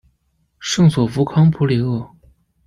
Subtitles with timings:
[0.59, 2.09] 圣索弗康普里厄。